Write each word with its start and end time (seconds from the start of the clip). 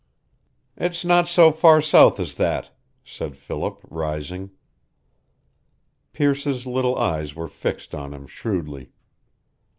"It's 0.75 1.05
not 1.05 1.27
so 1.27 1.51
far 1.51 1.79
south 1.79 2.19
as 2.19 2.33
that," 2.33 2.71
said 3.05 3.37
Philip, 3.37 3.85
rising. 3.87 4.49
Pearce's 6.11 6.65
little 6.65 6.97
eyes 6.97 7.35
were 7.35 7.47
fixed 7.47 7.93
on 7.93 8.11
him 8.11 8.25
shrewdly. 8.25 8.93